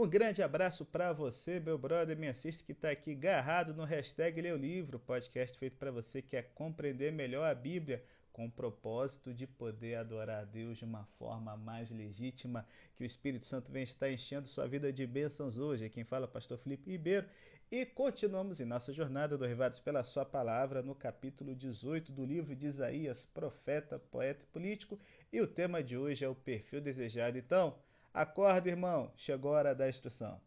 Um 0.00 0.08
grande 0.08 0.44
abraço 0.44 0.84
para 0.84 1.12
você, 1.12 1.58
meu 1.58 1.76
brother, 1.76 2.16
me 2.16 2.28
assiste 2.28 2.62
que 2.62 2.70
está 2.70 2.88
aqui 2.88 3.16
garrado 3.16 3.74
no 3.74 3.82
hashtag 3.82 4.40
Leu 4.40 4.56
Livro, 4.56 5.00
podcast 5.00 5.58
feito 5.58 5.76
para 5.76 5.90
você 5.90 6.22
que 6.22 6.28
quer 6.28 6.52
compreender 6.54 7.10
melhor 7.10 7.50
a 7.50 7.52
Bíblia 7.52 8.04
com 8.32 8.46
o 8.46 8.50
propósito 8.50 9.34
de 9.34 9.44
poder 9.44 9.96
adorar 9.96 10.42
a 10.42 10.44
Deus 10.44 10.78
de 10.78 10.84
uma 10.84 11.04
forma 11.18 11.56
mais 11.56 11.90
legítima, 11.90 12.64
que 12.94 13.02
o 13.02 13.04
Espírito 13.04 13.44
Santo 13.44 13.72
venha 13.72 13.82
estar 13.82 14.08
enchendo 14.08 14.46
sua 14.46 14.68
vida 14.68 14.92
de 14.92 15.04
bênçãos 15.04 15.58
hoje. 15.58 15.90
Quem 15.90 16.04
fala 16.04 16.26
é 16.26 16.28
pastor 16.28 16.58
Felipe 16.58 16.92
Ribeiro. 16.92 17.26
E 17.68 17.84
continuamos 17.84 18.60
em 18.60 18.64
nossa 18.64 18.92
jornada 18.92 19.36
do 19.36 19.44
pela 19.82 20.04
Sua 20.04 20.24
Palavra, 20.24 20.80
no 20.80 20.94
capítulo 20.94 21.56
18 21.56 22.12
do 22.12 22.24
livro 22.24 22.54
de 22.54 22.68
Isaías, 22.68 23.24
profeta, 23.24 23.98
poeta 23.98 24.44
e 24.44 24.52
político. 24.52 24.96
E 25.32 25.40
o 25.40 25.48
tema 25.48 25.82
de 25.82 25.96
hoje 25.96 26.24
é 26.24 26.28
o 26.28 26.36
perfil 26.36 26.80
desejado. 26.80 27.36
Então, 27.36 27.76
acorda, 28.12 28.68
irmão, 28.68 29.10
chegou 29.16 29.54
a 29.54 29.58
hora 29.58 29.74
da 29.74 29.88
instrução. 29.88 30.40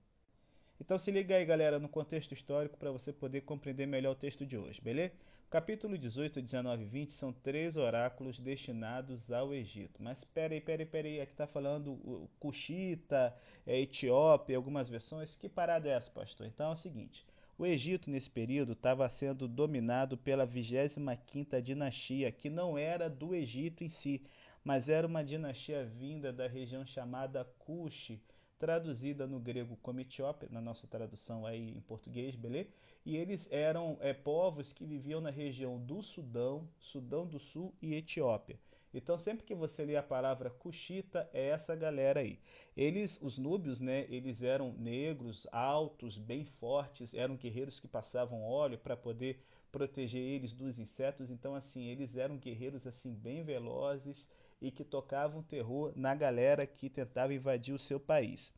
Então 0.80 0.98
se 0.98 1.12
liga 1.12 1.36
aí, 1.36 1.46
galera, 1.46 1.78
no 1.80 1.88
contexto 1.88 2.34
histórico 2.34 2.78
para 2.78 2.92
você 2.92 3.14
poder 3.14 3.42
compreender 3.42 3.86
melhor 3.86 4.14
o 4.14 4.16
texto 4.16 4.46
de 4.46 4.58
hoje, 4.58 4.82
beleza? 4.82 5.14
Capítulo 5.52 5.98
18, 5.98 6.42
19 6.42 6.84
e 6.84 6.86
20 6.88 7.12
são 7.12 7.34
três 7.34 7.76
oráculos 7.76 8.40
destinados 8.40 9.30
ao 9.32 9.54
Egito. 9.54 10.02
Mas 10.02 10.24
peraí, 10.24 10.62
peraí, 10.62 10.86
peraí, 10.86 11.20
aqui 11.20 11.34
está 11.34 11.46
falando 11.46 12.30
Cuxita, 12.40 13.36
é, 13.68 13.82
Etiópia, 13.82 14.56
algumas 14.56 14.88
versões. 14.88 15.36
Que 15.36 15.50
parada 15.50 15.90
é 15.90 15.92
essa, 15.92 16.10
pastor? 16.10 16.48
Então 16.48 16.70
é 16.70 16.74
o 16.74 16.78
seguinte: 16.78 17.28
o 17.58 17.66
Egito, 17.66 18.10
nesse 18.10 18.30
período, 18.30 18.72
estava 18.72 19.08
sendo 19.10 19.46
dominado 19.46 20.18
pela 20.18 20.46
25 20.46 21.62
dinastia, 21.62 22.32
que 22.32 22.50
não 22.50 22.78
era 22.78 23.10
do 23.10 23.36
Egito 23.36 23.84
em 23.84 23.90
si, 23.90 24.24
mas 24.64 24.90
era 24.90 25.08
uma 25.08 25.24
dinastia 25.24 25.86
vinda 25.86 26.32
da 26.32 26.48
região 26.48 26.86
chamada 26.86 27.44
Cuxi, 27.60 28.22
traduzida 28.60 29.26
no 29.26 29.40
grego 29.40 29.76
como 29.82 30.00
Etiópia, 30.00 30.48
na 30.52 30.62
nossa 30.62 30.88
tradução 30.88 31.46
aí 31.48 31.72
em 31.72 31.82
português, 31.82 32.36
beleza? 32.36 32.70
E 33.04 33.18
eles 33.18 33.48
eram 33.52 33.98
é, 34.00 34.14
povos 34.14 34.72
que 34.72 34.86
viviam 34.86 35.20
na 35.20 35.32
região 35.32 35.80
do 35.80 36.04
Sudão, 36.04 36.70
Sudão 36.78 37.26
do 37.26 37.40
Sul 37.40 37.74
e 37.82 37.96
Etiópia. 37.96 38.60
Então, 38.94 39.18
sempre 39.18 39.46
que 39.46 39.56
você 39.56 39.84
lê 39.86 39.96
a 39.96 40.04
palavra 40.04 40.50
Cuxita, 40.50 41.28
é 41.34 41.48
essa 41.48 41.76
galera 41.76 42.20
aí. 42.20 42.40
Eles, 42.76 43.20
os 43.22 43.38
núbios, 43.38 43.80
né, 43.80 44.06
eles 44.10 44.44
eram 44.44 44.74
negros, 44.74 45.48
altos, 45.52 46.18
bem 46.18 46.44
fortes, 46.46 47.14
eram 47.14 47.38
guerreiros 47.38 47.80
que 47.80 47.88
passavam 47.88 48.44
óleo 48.44 48.78
para 48.78 48.98
poder 48.98 49.42
proteger 49.72 50.22
eles 50.22 50.54
dos 50.54 50.78
insetos. 50.78 51.32
Então, 51.32 51.56
assim, 51.56 51.86
eles 51.86 52.16
eram 52.18 52.38
guerreiros 52.38 52.86
assim 52.86 53.14
bem 53.14 53.44
velozes 53.44 54.30
e 54.62 54.70
que 54.72 54.84
tocavam 54.84 55.42
terror 55.42 55.92
na 55.96 56.14
galera 56.14 56.68
que 56.68 56.90
tentava 56.90 57.34
invadir 57.34 57.74
o 57.74 57.80
seu 57.80 58.00
país. 58.00 58.54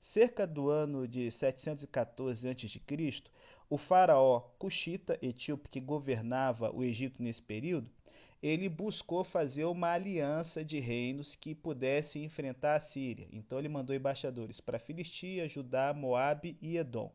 Cerca 0.00 0.46
do 0.46 0.68
ano 0.68 1.06
de 1.06 1.30
714 1.30 2.48
a.C., 2.48 3.22
o 3.68 3.78
faraó 3.78 4.40
Cuxita 4.58 5.18
etíope, 5.22 5.68
que 5.68 5.80
governava 5.80 6.70
o 6.74 6.84
Egito 6.84 7.22
nesse 7.22 7.42
período, 7.42 7.90
ele 8.42 8.68
buscou 8.68 9.24
fazer 9.24 9.64
uma 9.64 9.92
aliança 9.92 10.64
de 10.64 10.78
reinos 10.78 11.34
que 11.34 11.54
pudesse 11.54 12.18
enfrentar 12.18 12.74
a 12.74 12.80
Síria. 12.80 13.26
Então 13.32 13.58
ele 13.58 13.68
mandou 13.68 13.96
embaixadores 13.96 14.60
para 14.60 14.78
Filistia, 14.78 15.48
Judá, 15.48 15.92
Moabe 15.94 16.56
e 16.60 16.76
Edom. 16.76 17.10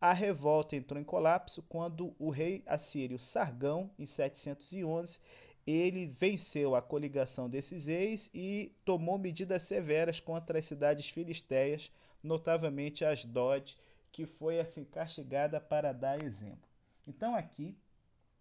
A 0.00 0.12
revolta 0.12 0.74
entrou 0.74 1.00
em 1.00 1.04
colapso 1.04 1.62
quando 1.62 2.14
o 2.18 2.28
rei 2.28 2.62
assírio 2.66 3.18
Sargão, 3.18 3.90
em 3.98 4.04
711, 4.04 5.20
ele 5.66 6.06
venceu 6.06 6.74
a 6.74 6.82
coligação 6.82 7.48
desses 7.48 7.86
reis 7.86 8.30
e 8.34 8.72
tomou 8.84 9.18
medidas 9.18 9.62
severas 9.62 10.20
contra 10.20 10.58
as 10.58 10.64
cidades 10.64 11.08
filisteias, 11.08 11.90
notavelmente 12.22 13.04
Asdod, 13.04 13.76
que 14.12 14.26
foi 14.26 14.60
assim 14.60 14.84
castigada 14.84 15.60
para 15.60 15.92
dar 15.92 16.22
exemplo. 16.22 16.68
Então 17.06 17.34
aqui 17.34 17.76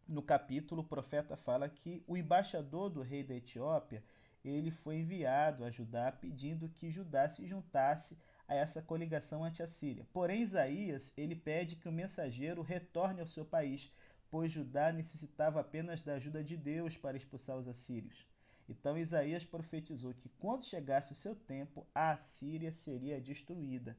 no 0.08 0.22
capítulo 0.22 0.82
o 0.82 0.88
profeta 0.88 1.38
fala 1.38 1.70
que 1.70 2.04
o 2.06 2.18
embaixador 2.18 2.90
do 2.90 3.02
rei 3.02 3.24
da 3.24 3.36
Etiópia 3.36 4.04
ele 4.44 4.72
foi 4.72 4.98
enviado 4.98 5.64
a 5.64 5.72
Judá 5.72 6.12
pedindo 6.12 6.68
que 6.68 6.92
Judá 6.92 7.30
se 7.30 7.48
juntasse 7.48 8.18
a 8.46 8.54
essa 8.54 8.82
coligação 8.82 9.44
anti-assíria. 9.44 10.06
Porém 10.12 10.42
Isaías 10.42 11.14
ele 11.16 11.36
pede 11.36 11.78
que 11.78 11.88
o 11.88 11.94
mensageiro 11.94 12.62
retorne 12.62 13.22
ao 13.22 13.28
seu 13.28 13.46
país 13.46 13.90
pois 14.34 14.52
Judá 14.52 14.92
necessitava 14.92 15.60
apenas 15.60 16.02
da 16.02 16.16
ajuda 16.16 16.44
de 16.44 16.58
Deus 16.58 16.98
para 16.98 17.16
expulsar 17.16 17.56
os 17.56 17.68
assírios. 17.68 18.26
Então 18.68 18.98
Isaías 18.98 19.46
profetizou 19.46 20.12
que 20.12 20.28
quando 20.40 20.66
chegasse 20.66 21.14
o 21.14 21.16
seu 21.16 21.36
tempo, 21.36 21.86
a 21.94 22.14
Assíria 22.14 22.72
seria 22.72 23.22
destruída. 23.22 23.96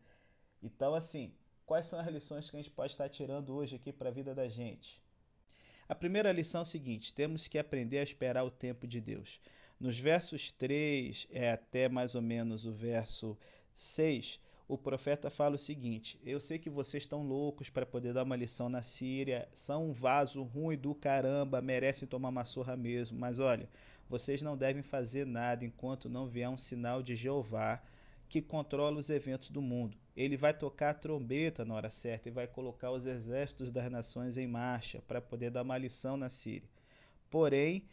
Então, 0.60 0.92
assim, 0.92 1.32
quais 1.64 1.86
são 1.86 2.00
as 2.00 2.08
lições 2.08 2.50
que 2.50 2.56
a 2.56 2.60
gente 2.60 2.72
pode 2.72 2.90
estar 2.90 3.08
tirando 3.08 3.54
hoje 3.54 3.76
aqui 3.76 3.92
para 3.92 4.08
a 4.08 4.12
vida 4.12 4.34
da 4.34 4.48
gente? 4.48 5.00
A 5.88 5.94
primeira 5.94 6.32
lição 6.32 6.62
é 6.62 6.62
a 6.62 6.64
seguinte: 6.64 7.14
temos 7.14 7.46
que 7.46 7.56
aprender 7.56 8.00
a 8.00 8.02
esperar 8.02 8.42
o 8.42 8.50
tempo 8.50 8.88
de 8.88 9.00
Deus. 9.00 9.40
Nos 9.78 10.00
versos 10.00 10.50
3 10.50 11.28
é 11.30 11.52
até 11.52 11.88
mais 11.88 12.16
ou 12.16 12.22
menos 12.22 12.66
o 12.66 12.72
verso 12.72 13.38
6, 13.76 14.40
o 14.66 14.78
profeta 14.78 15.30
fala 15.30 15.56
o 15.56 15.58
seguinte: 15.58 16.18
Eu 16.24 16.40
sei 16.40 16.58
que 16.58 16.70
vocês 16.70 17.02
estão 17.02 17.22
loucos 17.22 17.68
para 17.68 17.84
poder 17.84 18.12
dar 18.12 18.22
uma 18.22 18.36
lição 18.36 18.68
na 18.68 18.82
Síria, 18.82 19.48
são 19.52 19.90
um 19.90 19.92
vaso 19.92 20.42
ruim 20.42 20.76
do 20.76 20.94
caramba, 20.94 21.60
merecem 21.60 22.08
tomar 22.08 22.30
uma 22.30 22.44
surra 22.44 22.76
mesmo, 22.76 23.18
mas 23.18 23.38
olha, 23.38 23.68
vocês 24.08 24.40
não 24.42 24.56
devem 24.56 24.82
fazer 24.82 25.26
nada 25.26 25.64
enquanto 25.64 26.08
não 26.08 26.26
vier 26.26 26.48
um 26.48 26.56
sinal 26.56 27.02
de 27.02 27.14
Jeová 27.14 27.82
que 28.28 28.40
controla 28.40 28.98
os 28.98 29.10
eventos 29.10 29.50
do 29.50 29.60
mundo. 29.60 29.96
Ele 30.16 30.36
vai 30.36 30.54
tocar 30.54 30.90
a 30.90 30.94
trombeta 30.94 31.64
na 31.64 31.74
hora 31.74 31.90
certa 31.90 32.28
e 32.28 32.32
vai 32.32 32.46
colocar 32.46 32.90
os 32.90 33.06
exércitos 33.06 33.70
das 33.70 33.90
nações 33.90 34.36
em 34.36 34.46
marcha 34.46 35.02
para 35.06 35.20
poder 35.20 35.50
dar 35.50 35.62
uma 35.62 35.76
lição 35.76 36.16
na 36.16 36.30
Síria. 36.30 36.68
Porém, 37.30 37.84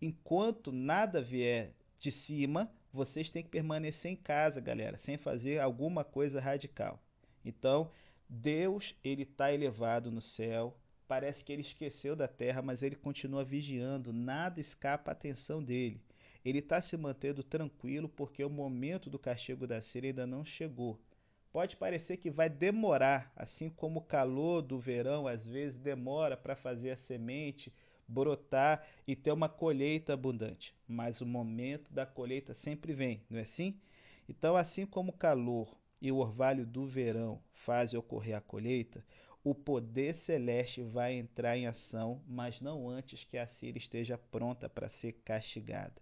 enquanto 0.00 0.70
nada 0.70 1.20
vier 1.20 1.74
de 1.98 2.10
cima, 2.10 2.70
vocês 2.92 3.30
têm 3.30 3.42
que 3.42 3.48
permanecer 3.48 4.10
em 4.10 4.16
casa, 4.16 4.60
galera, 4.60 4.98
sem 4.98 5.16
fazer 5.16 5.60
alguma 5.60 6.04
coisa 6.04 6.40
radical. 6.40 7.00
Então, 7.44 7.90
Deus, 8.28 8.94
ele 9.02 9.22
está 9.22 9.52
elevado 9.52 10.10
no 10.10 10.20
céu. 10.20 10.76
Parece 11.06 11.44
que 11.44 11.52
ele 11.52 11.62
esqueceu 11.62 12.14
da 12.14 12.28
terra, 12.28 12.62
mas 12.62 12.82
ele 12.82 12.94
continua 12.94 13.44
vigiando. 13.44 14.12
Nada 14.12 14.60
escapa 14.60 15.10
à 15.10 15.12
atenção 15.12 15.62
dele. 15.62 16.00
Ele 16.44 16.58
está 16.58 16.80
se 16.80 16.96
mantendo 16.96 17.42
tranquilo 17.42 18.08
porque 18.08 18.44
o 18.44 18.50
momento 18.50 19.10
do 19.10 19.18
castigo 19.18 19.66
da 19.66 19.82
Síria 19.82 20.10
ainda 20.10 20.26
não 20.26 20.44
chegou. 20.44 20.98
Pode 21.52 21.76
parecer 21.76 22.16
que 22.16 22.30
vai 22.30 22.48
demorar, 22.48 23.32
assim 23.34 23.68
como 23.68 23.98
o 23.98 24.04
calor 24.04 24.62
do 24.62 24.78
verão 24.78 25.26
às 25.26 25.44
vezes 25.44 25.76
demora 25.76 26.36
para 26.36 26.54
fazer 26.54 26.90
a 26.90 26.96
semente 26.96 27.72
brotar 28.10 28.84
e 29.06 29.14
ter 29.14 29.32
uma 29.32 29.48
colheita 29.48 30.12
abundante. 30.12 30.74
Mas 30.86 31.20
o 31.20 31.26
momento 31.26 31.92
da 31.92 32.04
colheita 32.04 32.52
sempre 32.52 32.92
vem, 32.92 33.22
não 33.30 33.38
é 33.38 33.42
assim? 33.42 33.78
Então, 34.28 34.56
assim 34.56 34.84
como 34.84 35.10
o 35.10 35.16
calor 35.16 35.74
e 36.00 36.10
o 36.10 36.16
orvalho 36.16 36.66
do 36.66 36.86
verão 36.86 37.40
fazem 37.52 37.98
ocorrer 37.98 38.36
a 38.36 38.40
colheita, 38.40 39.04
o 39.42 39.54
poder 39.54 40.14
celeste 40.14 40.82
vai 40.82 41.14
entrar 41.14 41.56
em 41.56 41.66
ação, 41.66 42.22
mas 42.26 42.60
não 42.60 42.88
antes 42.88 43.24
que 43.24 43.38
a 43.38 43.46
Síria 43.46 43.78
esteja 43.78 44.18
pronta 44.18 44.68
para 44.68 44.88
ser 44.88 45.12
castigada. 45.24 45.94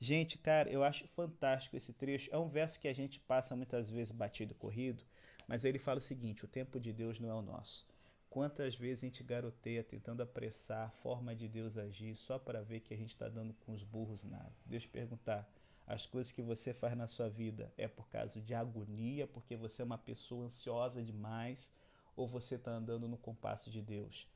Gente, 0.00 0.36
cara, 0.36 0.68
eu 0.68 0.82
acho 0.82 1.06
fantástico 1.06 1.76
esse 1.76 1.92
trecho. 1.92 2.28
É 2.32 2.38
um 2.38 2.48
verso 2.48 2.80
que 2.80 2.88
a 2.88 2.92
gente 2.92 3.20
passa 3.20 3.54
muitas 3.54 3.88
vezes 3.88 4.10
batido 4.10 4.52
corrido, 4.54 5.04
mas 5.46 5.64
ele 5.64 5.78
fala 5.78 5.98
o 5.98 6.00
seguinte: 6.00 6.44
o 6.44 6.48
tempo 6.48 6.80
de 6.80 6.92
Deus 6.92 7.20
não 7.20 7.30
é 7.30 7.34
o 7.34 7.42
nosso. 7.42 7.86
Quantas 8.32 8.74
vezes 8.74 9.04
a 9.04 9.06
gente 9.08 9.22
garoteia 9.22 9.84
tentando 9.84 10.22
apressar 10.22 10.86
a 10.86 10.90
forma 10.90 11.34
de 11.34 11.46
Deus 11.46 11.76
agir 11.76 12.16
só 12.16 12.38
para 12.38 12.62
ver 12.62 12.80
que 12.80 12.94
a 12.94 12.96
gente 12.96 13.10
está 13.10 13.28
dando 13.28 13.52
com 13.52 13.74
os 13.74 13.82
burros 13.84 14.24
nada? 14.24 14.50
Deus 14.64 14.86
perguntar: 14.86 15.46
as 15.86 16.06
coisas 16.06 16.32
que 16.32 16.40
você 16.40 16.72
faz 16.72 16.96
na 16.96 17.06
sua 17.06 17.28
vida 17.28 17.70
é 17.76 17.86
por 17.86 18.08
causa 18.08 18.40
de 18.40 18.54
agonia, 18.54 19.26
porque 19.26 19.54
você 19.54 19.82
é 19.82 19.84
uma 19.84 19.98
pessoa 19.98 20.46
ansiosa 20.46 21.02
demais, 21.02 21.70
ou 22.16 22.26
você 22.26 22.54
está 22.54 22.70
andando 22.70 23.06
no 23.06 23.18
compasso 23.18 23.70
de 23.70 23.82
Deus? 23.82 24.26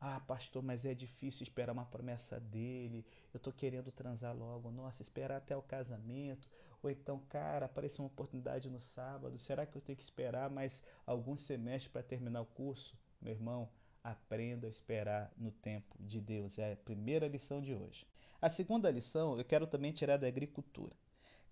Ah, 0.00 0.18
pastor, 0.18 0.62
mas 0.62 0.86
é 0.86 0.94
difícil 0.94 1.42
esperar 1.42 1.74
uma 1.74 1.84
promessa 1.84 2.40
dele. 2.40 3.04
Eu 3.34 3.36
estou 3.36 3.52
querendo 3.52 3.92
transar 3.92 4.34
logo. 4.34 4.70
Nossa, 4.70 5.02
esperar 5.02 5.36
até 5.36 5.54
o 5.54 5.60
casamento. 5.60 6.48
Ou 6.82 6.88
então, 6.88 7.20
cara, 7.28 7.66
apareceu 7.66 8.02
uma 8.02 8.10
oportunidade 8.10 8.70
no 8.70 8.80
sábado. 8.80 9.38
Será 9.38 9.66
que 9.66 9.76
eu 9.76 9.82
tenho 9.82 9.98
que 9.98 10.02
esperar 10.02 10.48
mais 10.48 10.82
alguns 11.04 11.42
semestres 11.42 11.92
para 11.92 12.02
terminar 12.02 12.40
o 12.40 12.46
curso? 12.46 12.96
Meu 13.22 13.34
irmão, 13.34 13.68
aprenda 14.02 14.66
a 14.66 14.70
esperar 14.70 15.32
no 15.36 15.52
tempo 15.52 15.96
de 16.00 16.20
Deus. 16.20 16.58
É 16.58 16.72
a 16.72 16.76
primeira 16.76 17.28
lição 17.28 17.62
de 17.62 17.72
hoje. 17.72 18.04
A 18.40 18.48
segunda 18.48 18.90
lição 18.90 19.38
eu 19.38 19.44
quero 19.44 19.64
também 19.64 19.92
tirar 19.92 20.16
da 20.16 20.26
agricultura. 20.26 20.92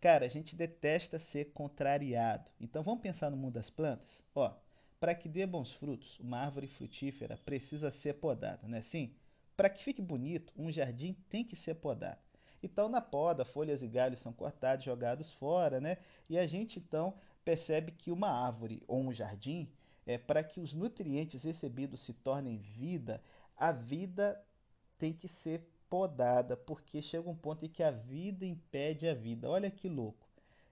Cara, 0.01 0.27
a 0.27 0.29
gente 0.29 0.57
detesta 0.57 1.17
ser 1.17 1.53
contrariado. 1.53 2.51
Então 2.61 2.83
vamos 2.83 3.01
pensar 3.01 3.31
no 3.31 3.37
mundo 3.37 3.55
das 3.55 3.71
plantas? 3.71 4.25
Ó, 4.35 4.53
para 4.99 5.15
que 5.15 5.29
dê 5.29 5.47
bons 5.47 5.73
frutos, 5.73 6.19
uma 6.19 6.39
árvore 6.39 6.67
frutífera 6.67 7.39
precisa 7.45 7.91
ser 7.93 8.15
podada, 8.15 8.67
não 8.67 8.75
é 8.75 8.81
assim? 8.81 9.15
Para 9.57 9.71
que 9.71 9.85
fique 9.85 10.03
bonito, 10.03 10.53
um 10.57 10.73
jardim 10.73 11.13
tem 11.29 11.45
que 11.45 11.55
ser 11.55 11.77
podado. 11.77 12.19
Então, 12.63 12.89
na 12.89 13.01
poda, 13.01 13.45
folhas 13.45 13.83
e 13.83 13.89
galhos 13.89 14.21
são 14.21 14.33
cortados, 14.33 14.85
jogados 14.85 15.33
fora, 15.35 15.81
né? 15.81 15.99
E 16.29 16.37
a 16.37 16.47
gente 16.47 16.79
então 16.81 17.15
percebe 17.45 17.93
que 17.93 18.11
uma 18.11 18.29
árvore 18.29 18.83
ou 18.89 19.01
um 19.01 19.13
jardim, 19.13 19.71
é, 20.06 20.19
para 20.19 20.43
que 20.43 20.61
os 20.61 20.73
nutrientes 20.73 21.44
recebidos 21.44 22.00
se 22.00 22.12
tornem 22.12 22.58
vida, 22.58 23.23
a 23.56 23.73
vida 23.73 24.43
tem 24.99 25.12
que 25.12 25.29
ser 25.29 25.67
podada, 25.88 26.56
porque 26.56 27.02
chega 27.02 27.29
um 27.29 27.37
ponto 27.37 27.67
em 27.67 27.69
que 27.69 27.82
a 27.82 27.91
vida 27.91 28.47
impede 28.47 29.08
a 29.08 29.14
vida. 29.14 29.49
Olha 29.49 29.70
que 29.70 29.88
louco. 29.88 30.29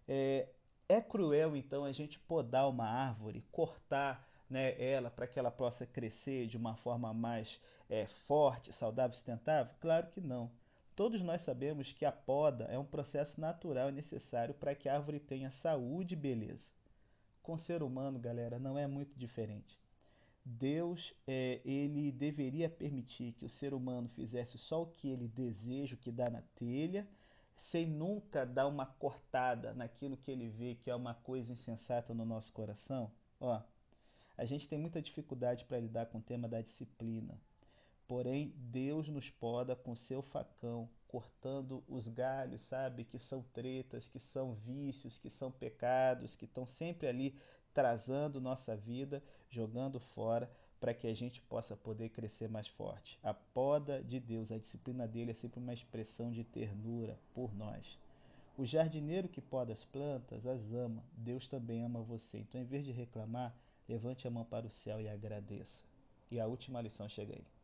É, 0.07 0.49
é 0.89 1.01
cruel 1.01 1.57
então 1.57 1.85
a 1.85 1.93
gente 1.93 2.19
podar 2.21 2.69
uma 2.69 2.87
árvore, 2.87 3.45
cortar 3.53 4.27
né, 4.49 4.81
ela 4.81 5.11
para 5.11 5.27
que 5.27 5.39
ela 5.39 5.51
possa 5.51 5.85
crescer 5.85 6.47
de 6.47 6.57
uma 6.57 6.75
forma 6.77 7.13
mais 7.13 7.61
é, 7.91 8.07
forte, 8.27 8.73
saudável, 8.73 9.15
sustentável? 9.15 9.75
Claro 9.81 10.07
que 10.09 10.21
não. 10.21 10.51
Todos 10.97 11.21
nós 11.23 11.43
sabemos 11.43 11.93
que 11.93 12.05
a 12.05 12.11
poda 12.11 12.65
é 12.65 12.79
um 12.79 12.85
processo 12.85 13.41
natural 13.41 13.89
e 13.89 13.93
necessário 13.93 14.55
para 14.55 14.75
que 14.75 14.89
a 14.89 14.95
árvore 14.95 15.21
tenha 15.21 15.51
saúde 15.51 16.15
e 16.15 16.17
beleza. 16.17 16.71
Com 17.49 17.55
o 17.55 17.59
ser 17.59 17.83
humano, 17.83 18.19
galera, 18.19 18.59
não 18.59 18.77
é 18.79 18.87
muito 18.87 19.19
diferente. 19.19 19.81
Deus 20.45 21.15
é, 21.27 21.63
ele 21.65 22.13
deveria 22.13 22.69
permitir 22.69 23.33
que 23.33 23.47
o 23.47 23.49
ser 23.49 23.73
humano 23.73 24.07
fizesse 24.11 24.59
só 24.59 24.83
o 24.83 24.89
que 24.89 25.09
ele 25.09 25.27
deseja, 25.29 25.95
o 25.95 25.99
que 25.99 26.13
dá 26.13 26.29
na 26.29 26.43
telha, 26.57 27.09
sem 27.57 27.87
nunca 27.87 28.45
dar 28.45 28.67
uma 28.67 28.85
cortada 28.85 29.73
naquilo 29.73 30.19
que 30.19 30.31
ele 30.31 30.51
vê 30.51 30.75
que 30.75 30.91
é 30.91 30.95
uma 30.95 31.15
coisa 31.15 31.51
insensata 31.51 32.13
no 32.13 32.27
nosso 32.27 32.53
coração. 32.53 33.11
Ó, 33.41 33.63
a 34.37 34.45
gente 34.45 34.69
tem 34.69 34.79
muita 34.79 35.01
dificuldade 35.01 35.65
para 35.65 35.81
lidar 35.81 36.05
com 36.05 36.19
o 36.19 36.23
tema 36.23 36.47
da 36.47 36.61
disciplina. 36.61 37.41
Porém, 38.09 38.55
Deus 38.57 39.07
nos 39.07 39.29
poda 39.29 39.77
com 39.77 39.95
seu 39.95 40.23
facão, 40.23 40.89
cortando 41.07 41.85
os 41.87 42.09
galhos, 42.09 42.63
sabe? 42.63 43.05
Que 43.05 43.19
são 43.19 43.43
tretas, 43.53 44.09
que 44.09 44.19
são 44.19 44.55
vícios, 44.55 45.19
que 45.19 45.29
são 45.29 45.53
pecados, 45.53 46.35
que 46.35 46.47
estão 46.47 46.65
sempre 46.65 47.07
ali 47.07 47.39
trazando 47.75 48.41
nossa 48.41 48.75
vida, 48.75 49.23
jogando 49.51 50.01
fora, 50.01 50.51
para 50.81 50.95
que 50.95 51.07
a 51.07 51.13
gente 51.13 51.43
possa 51.43 51.77
poder 51.77 52.09
crescer 52.09 52.49
mais 52.49 52.67
forte. 52.67 53.19
A 53.23 53.35
poda 53.35 54.03
de 54.03 54.19
Deus, 54.19 54.51
a 54.51 54.57
disciplina 54.57 55.07
dele 55.07 55.33
é 55.33 55.35
sempre 55.35 55.61
uma 55.61 55.75
expressão 55.75 56.31
de 56.31 56.45
ternura 56.45 57.19
por 57.35 57.55
nós. 57.55 57.99
O 58.57 58.65
jardineiro 58.65 59.29
que 59.29 59.43
poda 59.43 59.75
as 59.75 59.85
plantas 59.85 60.47
as 60.47 60.73
ama, 60.73 61.05
Deus 61.13 61.47
também 61.47 61.83
ama 61.83 62.01
você. 62.01 62.39
Então, 62.39 62.59
em 62.59 62.65
vez 62.65 62.87
de 62.87 62.91
reclamar, 62.91 63.55
levante 63.87 64.27
a 64.27 64.31
mão 64.31 64.47
para 64.47 64.67
o 64.67 64.71
céu 64.71 64.99
e 64.99 65.09
agradeça. 65.09 65.85
E 66.31 66.41
a 66.41 66.47
última 66.47 66.81
lição 66.81 67.07
chega 67.07 67.35
aí. 67.35 67.58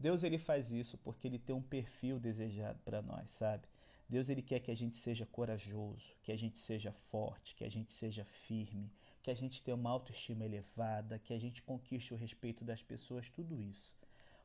Deus 0.00 0.22
ele 0.22 0.38
faz 0.38 0.70
isso 0.70 0.96
porque 0.96 1.28
ele 1.28 1.38
tem 1.38 1.54
um 1.54 1.60
perfil 1.62 2.18
desejado 2.18 2.78
para 2.86 3.02
nós, 3.02 3.30
sabe? 3.32 3.68
Deus 4.08 4.30
ele 4.30 4.40
quer 4.40 4.58
que 4.58 4.70
a 4.70 4.74
gente 4.74 4.96
seja 4.96 5.26
corajoso, 5.26 6.10
que 6.22 6.32
a 6.32 6.36
gente 6.36 6.58
seja 6.58 6.90
forte, 7.10 7.54
que 7.54 7.64
a 7.64 7.68
gente 7.68 7.92
seja 7.92 8.24
firme, 8.24 8.90
que 9.22 9.30
a 9.30 9.34
gente 9.34 9.62
tenha 9.62 9.74
uma 9.74 9.90
autoestima 9.90 10.46
elevada, 10.46 11.18
que 11.18 11.34
a 11.34 11.38
gente 11.38 11.62
conquiste 11.62 12.14
o 12.14 12.16
respeito 12.16 12.64
das 12.64 12.82
pessoas, 12.82 13.28
tudo 13.28 13.60
isso. 13.60 13.94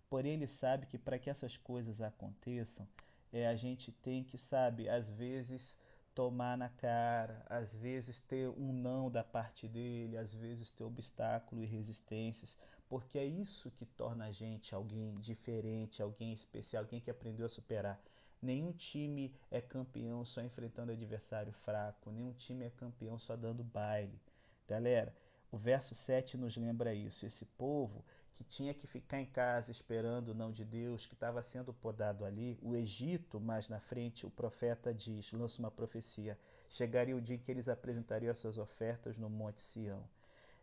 Porém, 0.10 0.34
ele 0.34 0.46
sabe 0.46 0.88
que 0.88 0.98
para 0.98 1.18
que 1.18 1.30
essas 1.30 1.56
coisas 1.56 2.02
aconteçam, 2.02 2.86
é, 3.32 3.48
a 3.48 3.56
gente 3.56 3.94
tem 3.94 4.26
que, 4.26 4.38
sabe, 4.38 4.90
às 4.90 5.10
vezes 5.10 5.78
tomar 6.16 6.58
na 6.58 6.70
cara, 6.70 7.46
às 7.48 7.76
vezes 7.76 8.22
ter 8.22 8.48
um 8.48 8.72
não 8.72 9.12
da 9.12 9.24
parte 9.24 9.68
dele, 9.68 10.18
às 10.18 10.34
vezes 10.34 10.72
ter 10.72 10.86
obstáculo 10.86 11.62
e 11.62 11.66
resistências, 11.68 12.58
porque 12.88 13.20
é 13.20 13.26
isso 13.26 13.70
que 13.70 13.86
torna 13.86 14.28
a 14.28 14.32
gente 14.32 14.74
alguém 14.74 15.14
diferente, 15.20 16.02
alguém 16.02 16.32
especial, 16.32 16.84
alguém 16.84 17.02
que 17.02 17.12
aprendeu 17.12 17.46
a 17.46 17.50
superar. 17.50 18.02
Nenhum 18.42 18.72
time 18.72 19.34
é 19.52 19.60
campeão 19.60 20.24
só 20.24 20.42
enfrentando 20.42 20.92
adversário 20.94 21.52
fraco, 21.52 22.10
nenhum 22.10 22.34
time 22.34 22.64
é 22.64 22.70
campeão 22.70 23.20
só 23.20 23.36
dando 23.36 23.64
baile. 23.64 24.18
Galera, 24.68 25.14
o 25.52 25.58
verso 25.58 25.94
7 25.94 26.38
nos 26.38 26.56
lembra 26.56 26.94
isso. 26.94 27.26
Esse 27.26 27.46
povo 27.46 28.06
que 28.36 28.44
tinha 28.44 28.74
que 28.74 28.86
ficar 28.86 29.20
em 29.22 29.26
casa 29.26 29.72
esperando 29.72 30.30
o 30.30 30.34
não 30.36 30.52
de 30.52 30.66
Deus, 30.66 31.06
que 31.06 31.14
estava 31.14 31.42
sendo 31.42 31.74
podado 31.74 32.26
ali, 32.26 32.60
o 32.62 32.76
Egito, 32.76 33.40
mais 33.40 33.70
na 33.70 33.80
frente, 33.80 34.26
o 34.26 34.30
profeta 34.30 34.94
diz, 34.94 35.32
lança 35.32 35.60
uma 35.60 35.72
profecia: 35.72 36.38
chegaria 36.70 37.16
o 37.16 37.22
dia 37.22 37.36
em 37.38 37.40
que 37.40 37.50
eles 37.50 37.70
apresentariam 37.70 38.32
as 38.32 38.38
suas 38.38 38.58
ofertas 38.58 39.18
no 39.18 39.30
Monte 39.30 39.62
Sião. 39.62 40.04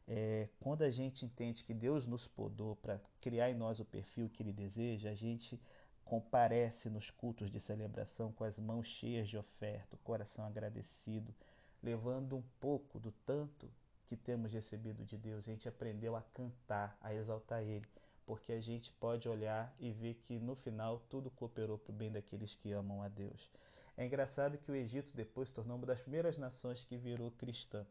É, 0.07 0.49
quando 0.61 0.83
a 0.83 0.91
gente 0.91 1.25
entende 1.25 1.65
que 1.65 1.73
Deus 1.73 2.07
nos 2.07 2.29
podou 2.29 2.77
para 2.77 3.01
criar 3.21 3.51
em 3.51 3.55
nós 3.55 3.81
o 3.81 3.85
perfil 3.85 4.29
que 4.29 4.43
Ele 4.43 4.53
deseja, 4.53 5.11
a 5.11 5.15
gente 5.15 5.59
comparece 6.05 6.91
nos 6.91 7.11
cultos 7.11 7.51
de 7.51 7.59
celebração 7.59 8.33
com 8.33 8.45
as 8.45 8.59
mãos 8.59 8.87
cheias 8.87 9.29
de 9.29 9.39
oferta, 9.39 9.97
o 9.97 9.99
coração 10.01 10.45
agradecido, 10.45 11.35
levando 11.83 12.37
um 12.37 12.43
pouco 12.61 12.99
do 12.99 13.13
tanto 13.25 13.71
que 14.07 14.17
temos 14.17 14.53
recebido 14.53 15.05
de 15.05 15.17
Deus. 15.17 15.49
A 15.49 15.51
gente 15.51 15.69
aprendeu 15.69 16.17
a 16.17 16.23
cantar, 16.23 16.97
a 17.01 17.15
exaltar 17.15 17.63
Ele, 17.63 17.87
porque 18.27 18.53
a 18.53 18.61
gente 18.61 18.93
pode 18.93 19.29
olhar 19.29 19.75
e 19.79 19.91
ver 19.93 20.15
que 20.15 20.39
no 20.39 20.55
final 20.55 21.01
tudo 21.09 21.31
cooperou 21.31 21.79
para 21.79 21.93
o 21.93 21.95
bem 21.95 22.11
daqueles 22.11 22.55
que 22.55 22.73
amam 22.73 23.03
a 23.03 23.09
Deus. 23.09 23.51
É 23.97 24.07
engraçado 24.07 24.59
que 24.59 24.71
o 24.71 24.75
Egito 24.75 25.15
depois 25.15 25.49
se 25.49 25.55
tornou 25.55 25.77
uma 25.77 25.87
das 25.87 26.01
primeiras 26.01 26.39
nações 26.39 26.85
que 26.85 26.97
virou 26.97 27.31
cristã. 27.33 27.87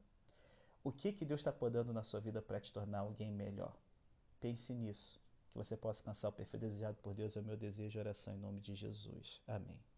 O 0.83 0.91
que, 0.91 1.11
que 1.11 1.25
Deus 1.25 1.41
está 1.41 1.51
podando 1.51 1.93
na 1.93 2.03
sua 2.03 2.19
vida 2.19 2.41
para 2.41 2.59
te 2.59 2.73
tornar 2.73 2.99
alguém 2.99 3.31
melhor? 3.31 3.75
Pense 4.39 4.73
nisso. 4.73 5.19
Que 5.49 5.57
você 5.57 5.77
possa 5.77 5.99
alcançar 5.99 6.29
o 6.29 6.31
perfeito 6.31 6.65
desejado 6.65 6.97
por 7.03 7.13
Deus 7.13 7.35
é 7.35 7.39
o 7.39 7.43
meu 7.43 7.57
desejo 7.57 7.97
e 7.97 7.99
oração 7.99 8.33
em 8.33 8.39
nome 8.39 8.61
de 8.61 8.73
Jesus. 8.73 9.41
Amém. 9.47 9.91